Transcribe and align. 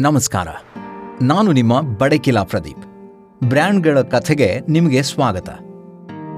ನಮಸ್ಕಾರ. 0.00 0.48
ನಾನು 1.22 1.52
ನಿಮ್ಮ 1.52 1.80
ಬಡಕಿಲಾ 1.80 2.42
ಪ್ರದೀಪ್. 2.42 2.84
ಬ್ರ್ಯಾಂಡ್ಗಳ 3.44 4.00
ಕಥೆಗೆ 4.00 4.60
ನಿಮಗೆ 4.68 5.02
ಸ್ವಾಗತ. 5.02 5.48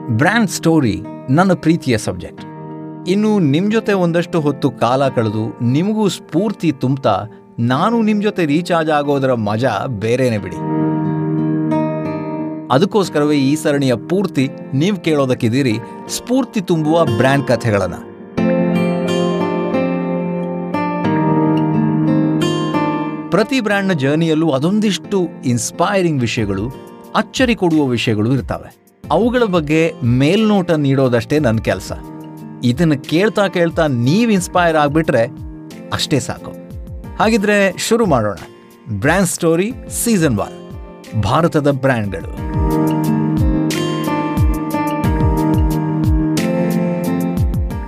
ಬ್ರ್ಯಾಂಡ್ 0.09 0.51
ಸ್ಟೋರಿ 0.51 1.03
ನನ್ನ 1.31 1.53
ಪ್ರೀತಿಯ 1.53 1.99
ಸಬ್ಜೆಕ್ಟ್. 1.99 2.45
ಇನ್ನು 3.09 3.39
ನಿಮ್ಮ 3.39 3.73
ಜೊತೆ 3.73 3.93
ಒಂದಷ್ಟು 3.93 4.41
ಹೊತ್ತು 4.41 4.71
ಕಾಲ 4.71 5.09
ಕಳೆದು 5.09 5.65
ನಿಮಗೂ 5.65 6.09
ಸ್ಫೂರ್ತಿ 6.09 6.73
ತುಂಬ್ತಾ 6.73 7.25
ನಾನು 7.59 8.03
ನಿಮ್ಮ 8.03 8.23
ಜೊತೆ 8.23 8.47
ರೀಚಾರ್ಜ್ 8.47 8.91
ಆಗೋದರ 8.91 9.35
ಮಜಾ 9.35 9.87
ಬೇರೆನೇ 9.87 10.39
ಬಿಡಿ. 10.39 10.57
ಅದಕ್ಕೋಸ್ಕರವೇ 12.71 13.37
ಈ 13.37 13.57
ಸರಣಿಯ 13.57 13.95
ಪೂರ್ತಿ 13.95 14.49
ನೀವು 14.75 14.97
ಕೇಳೋದಕ್ಕಿದ್ದೀರಿ 14.97 15.79
ಸ್ಫೂರ್ತಿ 16.09 16.61
ತುಂಬುವ 16.61 17.05
ಬ್ರ್ಯಾಂಡ್ 17.05 17.47
ಕಥೆಗಳನ್ನು. 17.47 18.17
ಪ್ರತಿ 23.31 23.61
ಬ್ರ್ಯಾಂಡ್ನ 23.61 23.93
ಜರ್ನಿಯಲ್ಲೂ 23.93 24.51
ಅದೊಂದಿಷ್ಟು 24.51 25.29
ಇನ್ಸ್ಪೈರಿಂಗ್ 25.45 26.21
ವಿಷಯಗಳು, 26.21 26.75
ಅಚ್ಚರಿ 27.17 27.55
ಕೊಡುವ 27.55 27.85
ವಿಷಯಗಳು 27.87 28.35
ಇರ್ತವೆ. 28.35 28.77
ಅವುಗಳ 29.11 29.43
ಬಗ್ಗೆ 29.43 29.93
ಮೇಲ್ನೋಟ 30.05 30.71
ನೀಡೋದಷ್ಟೇ 30.71 31.39
ನನ್ನ 31.39 31.59
ಕೆಲಸ. 31.59 31.93
ಇದನ್ನು 32.65 32.99
ಕೇಳ್ತಾ 32.99 33.49
ಕೇಳ್ತಾ 33.49 33.87
ನೀವು 33.87 34.31
ಇನ್ಸ್ಪೈರ್ 34.31 34.77
ಆಗಿಬಿಟ್ರೆ 34.77 35.27
ಅಷ್ಟೇ 35.93 36.21
ಸಾಕು. 36.21 36.66
ಹಾಗಿದ್ರೆ 37.19 37.79
ಶುರು 37.79 38.07
ಮಾಡೋಣ. 38.07 38.37
Brand 38.91 39.29
story 39.29 39.73
season 40.05 40.39
one. 40.39 40.71
ಭಾರತದ 41.23 41.71
ಬ್ರ್ಯಾಂಡ್ಗಳು. 41.71 42.57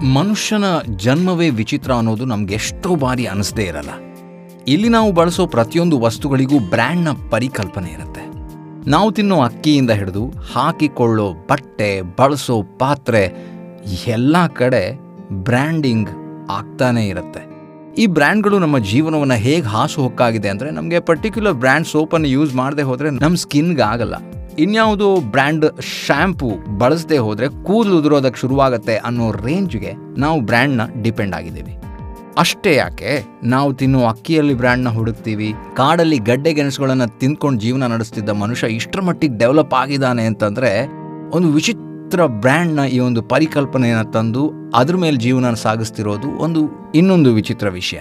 ಮನುಷ್ಯನ 0.04 0.64
ಜನ್ಮವೇ 0.96 1.50
ವಿಚಿತ್ರ 1.50 1.92
ಅನ್ನೋದು 1.92 2.24
ನಮ್ಗೆ 2.24 2.54
ಎಷ್ಟೋ 2.54 2.96
ಬಾರಿ 2.96 3.26
ಅನಿಸದೇ 3.26 3.62
ಇರಲ್ಲ. 3.62 3.90
ಇಲ್ಲಿ 4.68 4.88
ನಾವು 4.88 5.12
ಬಳಸೋ 5.12 5.46
ಪ್ರತಿಯೊಂದು 5.46 6.00
ವಸ್ತುಗಳಿಗೂ 6.00 6.58
ಬ್ರ್ಯಾಂಡ್ನ 6.58 7.08
ಪರಿಕಲ್ಪನೆ 7.30 7.90
ಇರುತ್ತೆ. 7.90 8.28
ನಾವು 8.90 9.12
ತಿನ್ನೋ 9.12 9.40
ಅಕ್ಕಿಯಿಂದ 9.40 9.90
ಹಿಡಿದು 9.90 10.32
ಹಾಕಿಕೊಳ್ಳೋ 10.54 11.32
ಬಟ್ಟೆ, 11.32 12.02
ಬಳಸೋ 12.02 12.62
ಪಾತ್ರೆ, 12.62 13.36
ಎಲ್ಲ 14.06 14.46
ಕಡೆ 14.46 15.00
ಬ್ರ್ಯಾಂಡಿಂಗ್ 15.30 16.08
ಆಗ್ತಾನೇ 16.50 17.06
ಇರುತ್ತೆ. 17.06 17.47
ಈ 17.98 18.06
ಬ್ರ್ಯಾಂಡ್ಗಳು 18.06 18.58
ನಮ್ಮ 18.58 18.78
ಜೀವನವನ್ನು 18.78 19.34
ಹೇಗೆ 19.34 19.62
ಹಾಸು 19.62 20.02
ಹೊಕ್ಕಾಗಿದೆ 20.02 20.48
ಅಂದರೆ 20.48 20.70
ನಮಗೆ 20.70 21.00
ಪರ್ಟಿಕ್ಯುಲರ್ 21.00 21.54
ಬ್ರ್ಯಾಂಡ್ 21.54 21.86
ಸೋಪನ್ನು 21.86 22.28
ಯೂಸ್ 22.28 22.54
ಮಾಡದೆ 22.54 22.82
ಹೋದರೆ 22.82 23.10
ನಮ್ಮ 23.10 23.36
ಸ್ಕಿನ್ಗೆ 23.36 23.82
ಆಗಲ್ಲ. 23.82 24.14
ಇನ್ಯಾವುದೋ 24.58 25.16
ಬ್ರ್ಯಾಂಡ್ 25.20 25.80
ಶ್ಯಾಂಪು 25.80 26.78
ಬಳಸದೆ 26.78 27.18
ಹೋದರೆ 27.18 27.48
ಕೂದಲು 27.48 27.98
ಉದುರೋದಕ್ಕೆ 27.98 28.40
ಶುರುವಾಗುತ್ತೆ 28.40 28.96
ಅನ್ನೋ 28.96 29.32
ರೇಂಜ್ಗೆ 29.32 29.92
ನಾವು 30.18 30.40
ಬ್ರ್ಯಾಂಡ್ನ 30.40 30.80
ಡಿಪೆಂಡ್ 31.02 31.34
ಆಗಿದ್ದೀವಿ. 31.34 31.74
ಅಷ್ಟೇ 32.38 32.74
ಯಾಕೆ? 32.74 33.24
ನಾವು 33.44 33.74
ತಿನ್ನುವ 33.74 34.06
ಅಕ್ಕಿಯಲ್ಲಿ 34.06 34.54
ಬ್ರ್ಯಾಂಡ್ನ 34.54 34.88
ಹುಡುಕ್ತೀವಿ, 34.88 35.54
ಕಾಡಲ್ಲಿ 35.76 36.18
ಗಡ್ಡೆ 36.18 36.54
ಗೆಣಸುಗಳನ್ನು 36.54 37.18
ತಿಂದ್ಕೊಂಡು 37.18 37.60
ಜೀವನ 37.60 37.86
ನಡೆಸ್ತಿದ್ದ 37.86 38.28
ಮನುಷ್ಯ 38.28 38.66
ಇಷ್ಟರ 38.66 39.00
ಮಟ್ಟಿಗೆ 39.00 39.38
ಡೆವಲಪ್ 39.38 39.74
ಆಗಿದ್ದಾನೆ 39.74 40.22
ಅಂತಂದರೆ, 40.22 40.86
ಒಂದು 41.30 41.48
ವಿಚಿತ್ರ 41.48 41.87
ಬ್ರ್ಯಾಂಡ್ನ 42.16 42.80
ಈ 42.80 42.98
ಒಂದು 42.98 43.22
ಪರಿಕಲ್ಪನೆಯನ್ನು 43.22 44.12
ತಂದು 44.12 44.52
ಅದ್ರ 44.74 44.96
ಮೇಲೆ 44.96 45.16
ಜೀವನ 45.16 45.54
ಸಾಗಿಸ್ತಿರೋದು 45.54 46.28
ಒಂದು 46.28 46.92
ಇನ್ನೊಂದು 46.94 47.34
ವಿಚಿತ್ರ 47.34 47.68
ವಿಷಯ. 47.68 47.98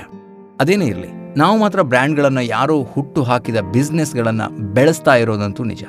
ಅದೇನೇ 0.60 0.86
ಇರಲಿ, 0.86 1.08
ನಾವು 1.38 1.60
ಮಾತ್ರ 1.60 1.82
ಬ್ರ್ಯಾಂಡ್ಗಳನ್ನು 1.82 2.42
ಯಾರೋ 2.42 2.84
ಹುಟ್ಟು 2.84 3.24
ಹಾಕಿದ 3.24 3.56
ಬಿಸ್ನೆಸ್ಗಳನ್ನು 3.56 4.74
ಬೆಳೆಸ್ತಾ 4.74 5.16
ಇರೋದಂತೂ 5.16 5.64
ನಿಜ. 5.64 5.84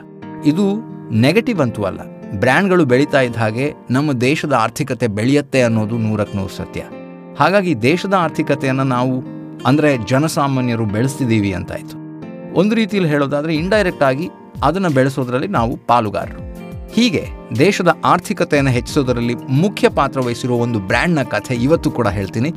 ಇದು 0.46 0.80
ನೆಗೆಟಿವ್ 1.10 1.60
ಅಂತೂ 1.60 1.82
ಅಲ್ಲ. 1.82 2.00
ಬ್ರ್ಯಾಂಡ್ಗಳು 2.38 2.84
ಬೆಳೀತಾ 2.84 3.20
ಇದ್ದ 3.20 3.36
ಹಾಗೆ 3.36 3.74
ನಮ್ಮ 3.90 4.12
ದೇಶದ 4.12 4.52
ಆರ್ಥಿಕತೆ 4.52 5.06
ಬೆಳೆಯುತ್ತೆ 5.06 5.62
ಅನ್ನೋದು 5.62 5.98
ನೂರಕ್ಕೆ 5.98 6.38
ನೂರು 6.38 6.56
ಸತ್ಯ. 6.56 6.80
ಹಾಗಾಗಿ 7.38 7.82
ದೇಶದ 7.82 8.14
ಆರ್ಥಿಕತೆಯನ್ನು 8.18 8.84
ನಾವು 8.84 9.24
ಅಂದರೆ 9.66 9.98
ಜನಸಾಮಾನ್ಯರು 10.08 10.84
ಬೆಳೆಸ್ತಿದ್ದೀವಿ 10.84 11.52
ಅಂತಾಯಿತು 11.52 11.98
ಒಂದು 12.54 12.74
ರೀತಿಯಲ್ಲಿ 12.74 13.10
ಹೇಳೋದಾದರೆ 13.10 13.54
ಇಂಡೈರೆಕ್ಟ್ 13.54 14.02
ಆಗಿ 14.02 14.28
ಅದನ್ನು 14.62 14.90
ಬೆಳೆಸೋದ್ರಲ್ಲಿ 14.90 15.48
ನಾವು 15.48 15.76
ಪಾಲುಗಾರರು. 15.76 16.47
ಹೀಗೆ 16.98 17.28
ದೇಶದ 17.58 17.90
ಆರ್ಥಿಕತೆಯನ್ನು 18.04 18.70
ಹೆಚ್ಚಿಸೋದರಲ್ಲಿ 18.70 19.34
ಮುಖ್ಯ 19.34 19.88
ಪಾತ್ರ 19.88 20.20
ವಹಿಸಿರುವ 20.20 20.56
ಒಂದು 20.56 20.78
ಬ್ರ್ಯಾಂಡ್ನ 20.78 21.22
ಕಥೆ 21.22 21.54
ಇವತ್ತು 21.54 21.90
ಕೂಡ 21.90 22.08
ಹೇಳ್ತೀನಿ. 22.08 22.50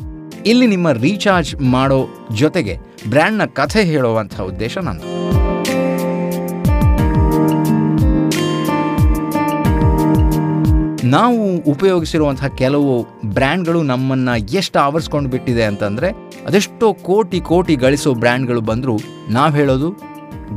ಇಲ್ಲಿ 0.46 0.68
ನಿಮ್ಮ 0.68 0.91
ರೀಚಾರ್ಜ್ 0.91 1.56
ಮಾಡೋ 1.62 2.07
ಜೊತೆಗೆ 2.35 2.78
ಬ್ರ್ಯಾಂಡ್ನ 3.09 3.46
ಕಥೆ 3.46 3.84
ಹೇಳುವಂಥ 3.84 4.41
ಉದ್ದೇಶ 4.41 4.78
ನಂದು 4.78 5.07
ನಾವು 11.08 11.58
ಉಪಯೋಗಿಸಿರುವಂತಹ 11.72 12.47
ಕೆಲವು 12.47 13.08
ಬ್ರ್ಯಾಂಡ್ಗಳು 13.25 13.84
ನಮ್ಮನ್ನು 13.84 14.35
ಎಷ್ಟು 14.53 14.79
ಆವರಿಸ್ಕೊಂಡು 14.79 15.29
ಬಿಟ್ಟಿದೆ 15.29 15.63
ಅಂತಂದರೆ, 15.63 16.12
ಅದೆಷ್ಟೋ 16.46 16.94
ಕೋಟಿ 16.94 17.40
ಕೋಟಿ 17.40 17.75
ಗಳಿಸೋ 17.75 18.13
ಬ್ರ್ಯಾಂಡ್ಗಳು 18.13 18.62
ಬಂದರೂ 18.62 18.97
ನಾವು 19.29 19.53
ಹೇಳೋದು 19.53 19.90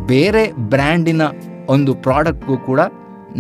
ಬೇರೆ 0.06 0.52
ಬ್ರ್ಯಾಂಡಿನ 0.52 1.22
ಒಂದು 1.68 1.94
ಪ್ರಾಡಕ್ಟ್ಗೂ 1.94 2.56
ಕೂಡ 2.58 2.80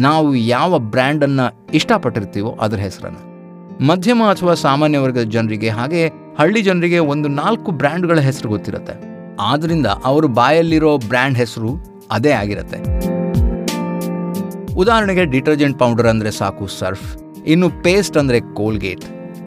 ನಾವು 0.06 0.28
ಯಾವ 0.54 0.78
ಬ್ರ್ಯಾಂಡನ್ನು 0.92 1.46
ಇಷ್ಟಪಟ್ಟಿರ್ತೀವೋ 1.78 2.50
ಅದರ 2.64 2.78
ಹೆಸರನ್ನು. 2.86 3.22
ಮಧ್ಯಮ 3.88 4.22
ಅಥವಾ 4.32 4.54
ಸಾಮಾನ್ಯ 4.64 4.98
ವರ್ಗದ 5.04 5.26
ಜನರಿಗೆ 5.36 5.70
ಹಾಗೆ 5.78 6.02
ಹಳ್ಳಿ 6.38 6.60
ಜನರಿಗೆ 6.68 6.98
ಒಂದು 7.12 7.28
ನಾಲ್ಕು 7.40 7.70
ಬ್ರ್ಯಾಂಡ್ಗಳ 7.80 8.18
ಹೆಸರು 8.28 8.48
ಗೊತ್ತಿರುತ್ತೆ. 8.54 8.94
ಆದ್ದರಿಂದ 9.50 9.88
ಅವರು 10.10 10.28
ಬಾಯಲ್ಲಿರೋ 10.38 10.92
ಬ್ರ್ಯಾಂಡ್ 11.10 11.38
ಹೆಸರು 11.42 11.70
ಅದೇ 12.16 12.32
ಆಗಿರುತ್ತೆ. 12.42 12.78
ಉದಾಹರಣೆಗೆ 14.82 15.24
ಡಿಟರ್ಜೆಂಟ್ 15.34 15.78
ಪೌಡರ್ 15.82 16.08
ಅಂದರೆ 16.12 16.30
ಸಾಕು 16.40 16.66
ಸರ್ಫ್, 16.80 17.08
ಇನ್ನು 17.52 17.68
ಪೇಸ್ಟ್ 17.86 18.16
ಅಂದರೆ 18.22 18.40
ಕೋಲ್ಗೇಟ್. 18.60 19.04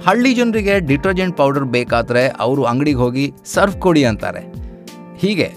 ಹಳ್ಳಿ 0.08 0.32
ಜನರಿಗೆ 0.40 0.76
ಡಿಟರ್ಜೆಂಟ್ 0.92 1.38
ಪೌಡರ್ 1.38 1.68
ಬೇಕಾದರೆ 1.78 2.24
ಅವರು 2.46 2.64
ಅಂಗಡಿಗೆ 2.72 3.00
ಹೋಗಿ 3.04 3.26
ಸರ್ಫ್ 3.56 3.80
ಕೊಡಿ 3.86 4.04
ಅಂತಾರೆ. 4.12 4.44
ಹೀಗೆ 5.24 5.48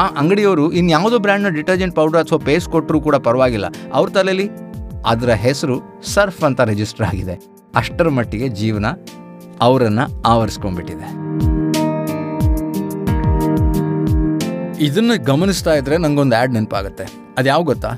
ಆ 0.00 0.04
ಅಂಗಡಿಯವರು 0.20 0.72
ಇನ್ಯಾವುದೋ 0.72 1.18
ಬ್ರ್ಯಾಂಡ್ನ 1.18 1.48
ಡಿಟರ್ಜೆಂಟ್ 1.48 1.94
ಪೌಡರ್ 1.96 2.20
ಅಥವಾ 2.20 2.38
ಪೇಸ್ಟ್ 2.38 2.70
ಕೊಟ್ಟರೂ 2.70 3.00
ಕೂಡ 3.00 3.16
ಪರವಾಗಿಲ್ಲ. 3.16 3.66
ಅವ್ರ 3.92 4.08
ತಲೆಯಲ್ಲಿ 4.10 4.46
ಅದರ 5.06 5.30
ಹೆಸರು 5.46 5.76
ಸರ್ಫ್ 6.14 6.44
ಅಂತ 6.44 6.60
ರಿಜಿಸ್ಟರ್ 6.60 7.06
ಆಗಿದೆ. 7.06 7.34
ಅಷ್ಟರ 7.74 8.08
ಮಟ್ಟಿಗೆ 8.08 8.48
ಜೀವನ 8.48 8.86
ಅವರನ್ನು 9.60 10.04
ಆವರಿಸ್ಕೊಂಡ್ಬಿಟ್ಟಿದೆ. 10.22 11.08
ಇದನ್ನು 14.86 15.14
ಗಮನಿಸ್ತಾ 15.24 15.74
ಇದ್ರೆ 15.74 15.96
ನನಗೊಂದು 15.96 16.36
ಆ್ಯಡ್ 16.36 16.52
ನೆನಪಾಗುತ್ತೆ. 16.52 17.04
ಅದು 17.38 17.48
ಯಾವ 17.48 17.62
ಗೊತ್ತಾ? 17.62 17.90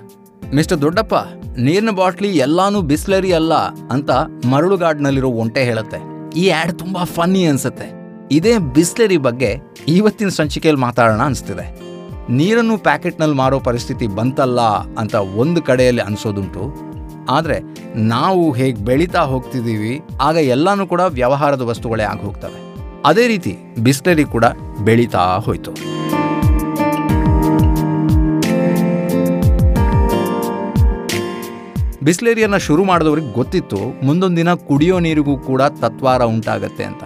ಮಿಸ್ಟರ್ 0.55 0.81
ದೊಡ್ಡಪ್ಪ, 0.83 1.15
ನೀರಿನ 1.59 1.91
ಬಾಟ್ಲಿ 1.91 2.31
ಎಲ್ಲಾನು 2.37 2.81
ಬಿಸ್ಲರಿ 2.81 3.33
ಅಲ್ಲ 3.33 3.55
ಅಂತ 3.95 4.11
ಮರಳುಗಾಡ್ನಲ್ಲಿರೋ 4.53 5.31
ಒಂಟೆ 5.43 5.65
ಹೇಳುತ್ತೆ. 5.65 6.01
ಈ 6.41 6.49
ಆ್ಯಡ್ 6.49 6.73
ತುಂಬ 6.79 6.99
ಫನ್ನಿ 7.17 7.43
ಅನ್ಸುತ್ತೆ. 7.47 8.02
ಇದೇ 8.31 8.59
ಬಿಸ್ಲರಿ 8.59 9.17
ಬಗ್ಗೆ 9.17 9.51
ಇವತ್ತಿನ 9.89 10.29
ಸಂಚಿಕೆಯಲ್ಲಿ 10.29 10.81
ಮಾತಾಡೋಣ 10.81 11.21
ಅನಿಸ್ತಿದೆ. 11.21 11.67
ನೀರನ್ನು 12.31 12.79
ಪ್ಯಾಕೆಟ್ನಲ್ಲಿ 12.79 13.37
ಮಾರೋ 13.37 13.61
ಪರಿಸ್ಥಿತಿ 13.61 14.07
ಬಂತಲ್ಲ 14.07 14.61
ಅಂತ 15.03 15.15
ಒಂದು 15.15 15.63
ಕಡೆಯಲ್ಲಿ 15.63 16.03
ಅನಿಸೋದುಂಟು. 16.03 16.65
ಆದರೆ 17.31 17.57
ನಾವು 17.97 18.53
ಹೇಗೆ 18.53 18.85
ಬೆಳೀತಾ 18.85 19.21
ಹೋಗ್ತಿದ್ದೀವಿ, 19.21 20.03
ಆಗ 20.21 20.37
ಎಲ್ಲನೂ 20.37 20.87
ಕೂಡ 20.87 21.01
ವ್ಯವಹಾರದ 21.01 21.61
ವಸ್ತುಗಳೇ 21.61 22.05
ಆಗಿ 22.05 22.23
ಹೋಗ್ತವೆ. 22.23 22.61
ಅದೇ 23.05 23.27
ರೀತಿ 23.27 23.53
ಬಿಸ್ಲರಿ 23.79 24.25
ಕೂಡ 24.25 24.45
ಬೆಳೀತಾ 24.81 25.25
ಹೋಯಿತು. 25.47 25.73
ಬಿಸ್ಲೇರಿಯನ್ನು 32.05 32.59
ಶುರು 32.59 32.85
ಮಾಡಿದವ್ರಿಗೆ 32.85 33.33
ಗೊತ್ತಿತ್ತು, 33.33 34.05
ಮುಂದೊಂದು 34.07 34.37
ದಿನ 34.37 34.55
ಕುಡಿಯೋ 34.55 34.99
ನೀರಿಗೂ 34.99 35.39
ಕೂಡ 35.39 35.63
ತತ್ವಾರ 35.63 36.23
ಉಂಟಾಗತ್ತೆ 36.23 36.85
ಅಂತ. 36.85 37.03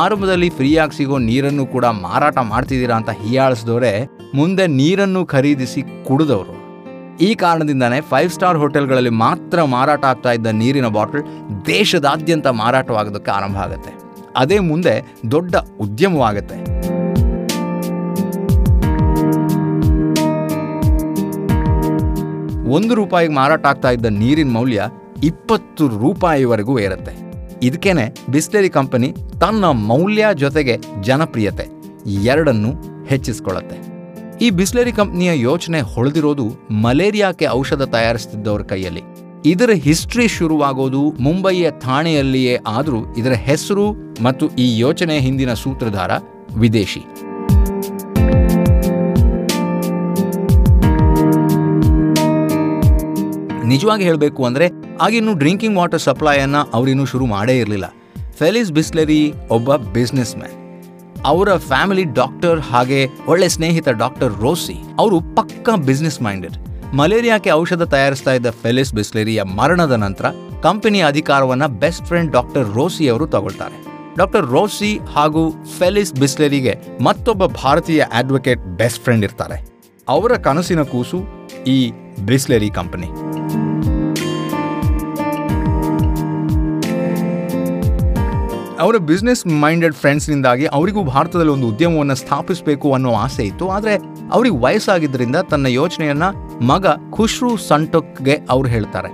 ಆರಂಭದಲ್ಲಿ 0.00 0.48
ಫ್ರೀಯಾಗಿ 0.56 0.94
ಸಿಗೋ 0.96 1.16
ನೀರನ್ನು 1.28 1.64
ಕೂಡ 1.74 1.86
ಮಾರಾಟ 2.04 2.38
ಮಾಡ್ತಿದ್ದೀರಾ 2.50 2.96
ಅಂತ 3.00 3.12
ಹೀಯಾಳಿಸಿದವರೇ, 3.22 3.92
ಮುಂದೆ 4.38 4.64
ನೀರನ್ನು 4.80 5.22
ಖರೀದಿಸಿ 5.32 5.80
ಕುಡಿದವರು. 6.08 6.54
ಈ 7.26 7.30
ಕಾರಣದಿಂದಾನೇ 7.42 7.98
ಫೈವ್ 8.10 8.30
ಸ್ಟಾರ್ 8.34 8.60
ಹೋಟೆಲ್ಗಳಲ್ಲಿ 8.62 9.12
ಮಾತ್ರ 9.24 9.64
ಮಾರಾಟ 9.74 10.04
ಆಗ್ತಾ 10.10 10.30
ಇದ್ದ 10.38 10.48
ನೀರಿನ 10.60 10.88
ಬಾಟಲ್ 10.96 11.24
ದೇಶದಾದ್ಯಂತ 11.66 12.48
ಮಾರಾಟವಾಗೋದಕ್ಕೆ 12.60 13.30
ಆರಂಭ 13.38 13.58
ಆಗುತ್ತೆ. 13.66 13.92
ಅದೇ 14.42 14.58
ಮುಂದೆ 14.70 14.94
ದೊಡ್ಡ 15.34 15.54
ಉದ್ಯಮವಾಗುತ್ತೆ 15.86 16.58
ಒಂದು 22.76 22.92
ರೂಪಾಯಿಗೆ 23.00 23.34
ಮಾರಾಟ 23.40 23.64
ಆಗ್ತಾ 23.72 23.90
ಇದ್ದ 23.96 24.08
ನೀರಿನ 24.22 24.50
ಮೌಲ್ಯ 24.58 24.82
ಇಪ್ಪತ್ತು 25.30 25.84
ರೂಪಾಯಿವರೆಗೂ 26.02 26.74
ಏರುತ್ತೆ. 26.86 27.14
ಇದಕ್ಕೇನೆ 27.62 28.04
ಬಿಸ್ಲೆರಿ 28.30 28.68
ಕಂಪನಿ 28.68 29.08
ತನ್ನ 29.40 29.64
ಮೌಲ್ಯ 29.64 30.26
ಜೊತೆಗೆ 30.34 30.78
ಜನಪ್ರಿಯತೆ 31.02 31.66
ಎರಡನ್ನು 32.24 32.70
ಹೆಚ್ಚಿಸಿಕೊಳ್ಳುತ್ತೆ. 33.04 33.76
ಈ 34.44 34.50
ಬಿಸ್ಲೆರಿ 34.50 34.92
ಕಂಪನಿಯ 34.92 35.40
ಯೋಚನೆ 35.40 35.80
ಹೊಳೆದಿರೋದು 35.80 36.46
ಮಲೇರಿಯಾಕ್ಕೆ 36.70 37.46
ಔಷಧ 37.46 37.82
ತಯಾರಿಸುತ್ತಿದ್ದವರ 37.82 38.62
ಕೈಯಲ್ಲಿ. 38.62 39.02
ಇದರ 39.46 39.70
ಹಿಸ್ಟ್ರಿ 39.70 40.28
ಶುರುವಾಗೋದು 40.28 41.02
ಮುಂಬಯಿಯ 41.10 41.70
ಥಾಣೆಯಲ್ಲಿಯೇ 41.70 42.58
ಆದರೂ 42.66 43.14
ಇದರ 43.14 43.30
ಹೆಸರು 43.30 43.86
ಮತ್ತು 44.22 44.48
ಈ 44.56 44.78
ಯೋಚನೆ 44.78 45.18
ಹಿಂದಿನ 45.18 45.54
ಸೂತ್ರಧಾರ 45.54 46.10
ವಿದೇಶಿ. 46.56 47.04
ನಿಜವಾಗಿ 53.66 54.04
ಹೇಳಬೇಕು 54.04 54.44
ಅಂದರೆ 54.44 54.81
ಆಗಿನ್ನೂ 55.04 55.32
ಡ್ರಿಂಕಿಂಗ್ 55.34 55.78
ವಾಟರ್ 55.78 56.04
ಸಪ್ಲೈಯನ್ನು 56.06 56.60
ಅವರಿನ್ನೂ 56.76 57.04
ಶುರು 57.12 57.26
ಮಾಡೇ 57.26 57.54
ಇರಲಿಲ್ಲ. 57.58 57.86
ಫೆಲಿಸ್ 58.40 58.72
ಬಿಸ್ಲರಿ 58.78 59.22
ಒಬ್ಬ 59.56 59.76
ಬಿಸ್ನೆಸ್ 59.96 60.34
ಮ್ಯಾನ್ 60.36 60.58
ಅವರ 61.30 61.50
ಫ್ಯಾಮಿಲಿ 61.70 62.04
ಡಾಕ್ಟರ್ 62.20 62.60
ಹಾಗೆ 62.70 63.00
ಒಳ್ಳೆ 63.28 63.48
ಸ್ನೇಹಿತ 63.48 63.88
ಡಾಕ್ಟರ್ 64.02 64.32
ರೋಸಿ, 64.44 64.76
ಅವರು 64.98 65.16
ಪಕ್ಕಾ 65.36 65.74
ಬಿಸ್ನೆಸ್ 65.88 66.20
ಮೈಂಡೆಡ್. 66.22 66.56
ಮಲೇರಿಯಾಕ್ಕೆ 67.00 67.50
ಔಷಧ 67.60 67.82
ತಯಾರಿಸ್ತಾ 67.94 68.32
ಇದ್ದ 68.32 68.50
ಫೆಲಿಸ್ 68.62 68.92
ಬಿಸ್ಲೆರಿಯ 68.94 69.42
ಮರಣದ 69.58 69.96
ನಂತರ 70.04 70.26
ಕಂಪನಿಯ 70.62 71.04
ಅಧಿಕಾರವನ್ನು 71.12 71.68
ಬೆಸ್ಟ್ 71.82 72.06
ಫ್ರೆಂಡ್ 72.08 72.32
ಡಾಕ್ಟರ್ 72.32 72.66
ರೋಸಿ 72.74 73.04
ಅವರು 73.12 73.26
ತಗೊಳ್ತಾರೆ. 73.26 73.78
ಡಾಕ್ಟರ್ 74.18 74.46
ರೋಸಿ 74.54 74.90
ಹಾಗೂ 75.14 75.42
ಫೆಲಿಸ್ 75.78 76.12
ಬಿಸ್ಲೆರಿಗೆ 76.22 76.74
ಮತ್ತೊಬ್ಬ 77.00 77.46
ಭಾರತೀಯ 77.62 78.04
ಅಡ್ವೊಕೇಟ್ 78.12 78.64
ಬೆಸ್ಟ್ 78.80 79.02
ಫ್ರೆಂಡ್ 79.04 79.24
ಇರ್ತಾರೆ. 79.24 79.58
ಅವರ 80.08 80.32
ಕನಸಿನ 80.48 80.82
ಕೂಸು 80.94 81.20
ಈ 81.66 81.78
ಬಿಸ್ಲೆರಿ 82.26 82.70
ಕಂಪನಿ. 82.80 83.10
ಅವರ 88.82 88.96
ಬಿಸ್ನೆಸ್ 88.96 89.42
ಮೈಂಡೆಡ್ 89.46 89.94
ಫ್ರೆಂಡ್ಸ್ನಿಂದಾಗಿ 89.94 90.66
ಅವರಿಗೂ 90.76 91.02
ಭಾರತದಲ್ಲಿ 91.04 91.52
ಒಂದು 91.52 91.68
ಉದ್ಯಮವನ್ನು 91.68 92.14
ಸ್ಥಾಪಿಸಬೇಕು 92.14 92.92
ಅನ್ನೋ 92.92 93.10
ಆಸೆ 93.24 93.44
ಇತ್ತು. 93.44 93.64
ಆದರೆ 93.68 93.94
ಅವ್ರಿಗೆ 94.32 94.56
ವಯಸ್ಸಾಗಿದ್ದರಿಂದ 94.56 95.36
ತನ್ನ 95.50 95.66
ಯೋಚನೆಯನ್ನು 95.66 96.28
ಮಗ 96.66 96.86
ಖುಷ್ರು 97.10 97.56
ಸಂಟೊಕ್ಗೆ 97.56 98.36
ಅವ್ರು 98.50 98.68
ಹೇಳ್ತಾರೆ. 98.68 99.10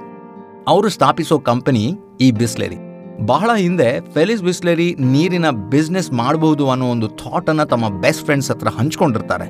ಅವರು 0.69 0.89
ಸ್ಥಾಪಿಸೋ 0.89 1.39
ಕಂಪನಿ 1.39 1.85
ಈ 2.21 2.31
ಬಿಸ್ಲೆರಿ. 2.31 2.79
ಬಹಳ 3.27 3.51
ಹಿಂದೆ 3.57 3.89
ಫೆಲಿಸ್ 4.15 4.43
ಬಿಸ್ಲೆರಿ 4.43 4.89
ನೀರಿನ 5.15 5.51
ಬಿಸ್ನೆಸ್ 5.51 6.13
ಮಾಡಬಹುದು 6.13 6.71
ಅನ್ನೋ 6.71 6.87
ಒಂದು 6.87 7.09
ಥಾಟನ್ನು 7.23 7.67
ತಮ್ಮ 7.67 7.89
ಬೆಸ್ಟ್ 8.01 8.25
ಫ್ರೆಂಡ್ಸ್ 8.25 8.51
ಹತ್ರ 8.51 8.69
ಹಂಚ್ಕೊಂಡಿರ್ತಾರೆ. 8.69 9.49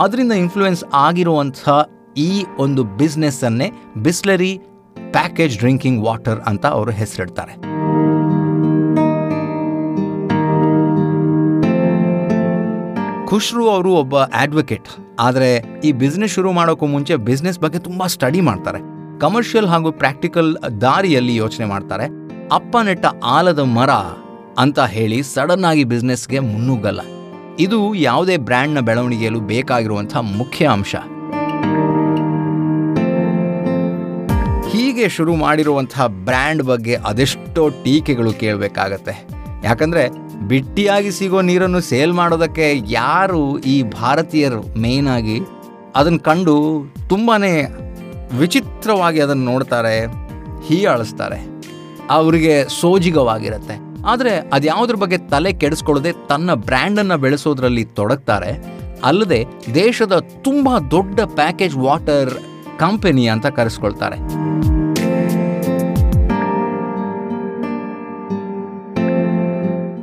ಅದರಿಂದ 0.00 0.32
ಇನ್ಫ್ಲೂಯೆನ್ಸ್ 0.32 0.84
ಆಗಿರುವಂಥ 0.94 1.68
ಈ 2.16 2.44
ಒಂದು 2.58 2.84
ಬಿಸ್ನೆಸ್ಸನ್ನೇ 2.84 3.70
ಬಿಸ್ಲೆರಿ 3.96 4.52
ಪ್ಯಾಕೇಜ್ 5.12 5.58
ಡ್ರಿಂಕಿಂಗ್ 5.58 6.04
ವಾಟರ್ 6.04 6.40
ಅಂತ 6.46 6.66
ಅವರು 6.66 6.90
ಹೆಸರಿಡ್ತಾರೆ. 6.90 7.75
ಖುಷ್ರು 13.36 13.70
ಅವರು 13.70 13.90
ಒಬ್ಬ 13.92 14.18
ಅಡ್ವೊಕೇಟ್ 14.18 14.88
ಆದರೆ 15.18 15.80
ಈ 15.84 15.92
ಬಿಸ್ನೆಸ್ 15.92 16.32
ಶುರು 16.32 16.52
ಮಾಡೋಕ್ಕೂ 16.52 16.86
ಮುಂಚೆ 16.86 17.16
ಬಿಸ್ನೆಸ್ 17.16 17.60
ಬಗ್ಗೆ 17.60 17.78
ತುಂಬ 17.78 18.06
ಸ್ಟಡಿ 18.06 18.40
ಮಾಡ್ತಾರೆ. 18.40 18.78
ಕಮರ್ಷಿಯಲ್ 19.18 19.66
ಹಾಗೂ 19.66 19.92
ಪ್ರಾಕ್ಟಿಕಲ್ 19.92 20.56
ದಾರಿಯಲ್ಲಿ 20.80 21.36
ಯೋಚನೆ 21.36 21.66
ಮಾಡ್ತಾರೆ. 21.66 22.04
ಅಪ್ಪ 22.52 22.76
ನೆಟ್ಟ 22.84 23.06
ಆಲದ 23.24 23.58
ಮರ 23.58 23.90
ಅಂತ 24.58 24.80
ಹೇಳಿ 24.80 25.22
ಸಡನ್ 25.22 25.64
ಆಗಿ 25.64 25.84
ಬಿಸ್ನೆಸ್ಗೆ 25.84 26.38
ಮುನ್ನುಗ್ಗಲ್ಲ. 26.38 27.00
ಇದು 27.58 27.94
ಯಾವುದೇ 27.94 28.36
ಬ್ರ್ಯಾಂಡ್ನ 28.36 28.80
ಬೆಳವಣಿಗೆಯಲ್ಲೂ 28.80 29.40
ಬೇಕಾಗಿರುವಂಥ 29.40 30.16
ಮುಖ್ಯ 30.16 30.68
ಅಂಶ. 30.68 30.94
ಹೀಗೆ 34.70 35.08
ಶುರು 35.08 35.34
ಮಾಡಿರುವಂಥ 35.34 36.00
ಬ್ರ್ಯಾಂಡ್ 36.00 36.62
ಬಗ್ಗೆ 36.62 36.94
ಅದೆಷ್ಟೋ 36.94 37.68
ಟೀಕೆಗಳು 37.68 38.32
ಕೇಳಬೇಕಾಗತ್ತೆ. 38.32 39.28
ಯಾಕಂದ್ರೆ 39.64 40.25
ಬಿಟ್ಟಿಯಾಗಿ 40.48 41.10
ಸಿಗೋ 41.10 41.40
ನೀರನ್ನು 41.40 41.80
ಸೇಲ್ 41.80 42.12
ಮಾಡೋದಕ್ಕೆ 42.12 42.66
ಯಾರು 42.90 43.58
ಈ 43.58 43.82
ಭಾರತೀಯರು 43.82 44.60
ಮೇಯ್ನ್ 44.80 45.08
ಆಗಿ 45.08 45.38
ಅದನ್ನು 45.96 46.18
ಕಂಡು 46.18 46.56
ತುಂಬಾ 47.08 47.36
ವಿಚಿತ್ರವಾಗಿ 48.38 49.20
ಅದನ್ನು 49.20 49.44
ನೋಡ್ತಾರೆ, 49.44 50.06
ಹೀಯಾಳಿಸ್ತಾರೆ. 50.66 51.38
ಅವರಿಗೆ 52.10 52.54
ಸೋಜಿಗವಾಗಿರುತ್ತೆ. 52.80 53.76
ಆದರೆ 54.06 54.32
ಅದ್ಯಾವುದ್ರ 54.52 54.96
ಬಗ್ಗೆ 54.96 55.18
ತಲೆ 55.18 55.52
ಕೆಡಿಸ್ಕೊಳ್ಳದೆ 55.52 56.12
ತನ್ನ 56.28 56.54
ಬ್ರ್ಯಾಂಡನ್ನು 56.54 57.16
ಬೆಳೆಸೋದ್ರಲ್ಲಿ 57.18 57.84
ತೊಡಗ್ತಾರೆ. 57.84 58.52
ಅಲ್ಲದೆ 59.04 59.40
ದೇಶದ 59.74 60.16
ತುಂಬ 60.42 60.68
ದೊಡ್ಡ 60.90 61.20
ಪ್ಯಾಕೇಜ್ 61.34 61.76
ವಾಟರ್ 61.76 62.34
ಕಂಪನಿ 62.78 63.26
ಅಂತ 63.26 63.46
ಕರೆಸ್ಕೊಳ್ತಾರೆ. 63.46 64.18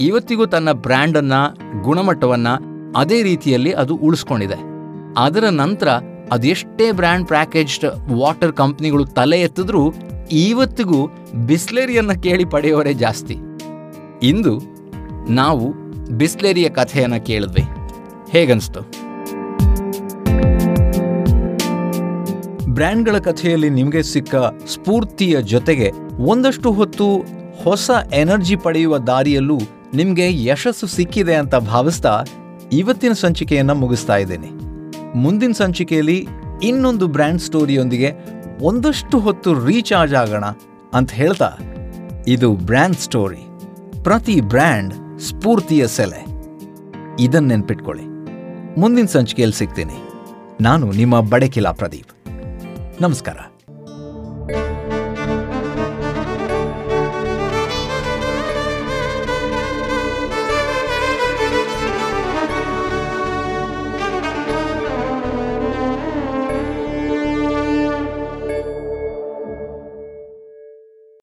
ಇವತ್ತಿಗೂ 0.04 0.46
ತನ್ನ 0.46 0.72
ಬ್ರ್ಯಾಂಡನ್ನು, 0.72 1.42
ಗುಣಮಟ್ಟವನ್ನು 1.82 2.54
ಅದೇ 2.92 3.24
ರೀತಿಯಲ್ಲಿ 3.24 3.72
ಅದು 3.72 3.96
ಉಳಿಸ್ಕೊಂಡಿದೆ. 3.96 4.60
ಅದರ 5.18 5.44
ನಂತರ 5.50 5.88
ಅದೆಷ್ಟೇ 6.32 6.92
ಬ್ರ್ಯಾಂಡ್ 6.92 7.28
ಪ್ಯಾಕೇಜ್ಡ್ 7.28 8.12
ವಾಟರ್ 8.12 8.54
ಕಂಪ್ನಿಗಳು 8.54 9.06
ತಲೆ 9.06 9.42
ಎತ್ತಿದ್ರೂ 9.42 9.94
ಇವತ್ತಿಗೂ 10.32 11.08
ಬಿಸ್ಲೇರಿಯನ್ನು 11.46 12.22
ಕೇಳಿ 12.22 12.46
ಪಡೆಯೋರೇ 12.46 12.94
ಜಾಸ್ತಿ. 12.94 13.38
ಇಂದು 14.24 14.60
ನಾವು 15.30 15.74
ಬಿಸ್ಲೇರಿಯ 16.18 16.70
ಕಥೆಯನ್ನು 16.70 17.26
ಕೇಳಿದ್ವಿ. 17.26 17.64
ಹೇಗನ್ಸ್ತು? 18.30 18.82
ಬ್ರ್ಯಾಂಡ್ಗಳ 22.74 23.18
ಕಥೆಯಲ್ಲಿ 23.18 23.70
ನಿಮಗೆ 23.70 24.04
ಸಿಕ್ಕ 24.04 24.36
ಸ್ಫೂರ್ತಿಯ 24.66 25.42
ಜೊತೆಗೆ 25.42 25.92
ಒಂದಷ್ಟು 26.26 26.72
ಹೊತ್ತು 26.72 27.26
ಹೊಸ 27.64 27.92
ಎನರ್ಜಿ 28.14 28.56
ಪಡೆಯುವ 28.56 28.98
ದಾರಿಯಲ್ಲೂ 28.98 29.60
ನಿಮಗೆ 29.96 30.46
ಯಶಸ್ಸು 30.46 30.88
ಸಿಕ್ಕಿದೆ 30.88 31.36
ಅಂತ 31.36 31.56
ಭಾವಿಸ್ತಾ 31.56 32.24
ಇವತ್ತಿನ 32.72 33.12
ಸಂಚಿಕೆಯನ್ನು 33.12 33.76
ಮುಗಿಸ್ತಾ 33.76 34.18
ಇದ್ದೀನಿ. 34.18 34.50
ಮುಂದಿನ 35.16 35.52
ಸಂಚಿಕೆಯಲ್ಲಿ 35.52 36.28
ಇನ್ನೊಂದು 36.64 37.08
ಬ್ರ್ಯಾಂಡ್ 37.08 37.42
ಸ್ಟೋರಿಯೊಂದಿಗೆ 37.42 38.14
ಒಂದಷ್ಟು 38.62 39.20
ಹೊತ್ತು 39.20 39.66
ರೀಚಾರ್ಜ್ 39.66 40.16
ಆಗೋಣ 40.16 40.46
ಅಂತ 40.94 41.12
ಹೇಳ್ತಾ, 41.12 41.52
ಇದು 42.28 42.54
ಬ್ರ್ಯಾಂಡ್ 42.54 42.98
ಸ್ಟೋರಿ. 42.98 43.42
ಪ್ರತಿ 44.04 44.42
ಬ್ರ್ಯಾಂಡ್ 44.42 45.20
ಸ್ಫೂರ್ತಿಯ 45.20 45.88
ಸೆಲೆ. 45.88 46.26
ಇದನ್ನು 47.20 47.48
ನೆನ್ಪಿಟ್ಕೊಳ್ಳಿ. 47.48 48.04
ಮುಂದಿನ 48.80 49.06
ಸಂಚಿಕೆಯಲ್ಲಿ 49.06 49.58
ಸಿಗ್ತೀನಿ. 49.58 50.10
ನಾನು 50.62 50.92
ನಿಮ್ಮ 50.92 51.22
ಬಡಕಿಲಾ 51.22 51.72
ಪ್ರದೀಪ್. 51.72 52.12
ನಮಸ್ಕಾರ. 53.02 53.53